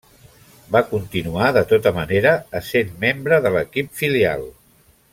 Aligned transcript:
Va 0.75 0.79
continuar 0.93 1.49
de 1.59 1.63
tota 1.73 1.91
manera 1.99 2.33
essent 2.63 2.99
membre 3.07 3.41
de 3.47 3.53
l'equip 3.59 3.93
filial. 4.03 4.49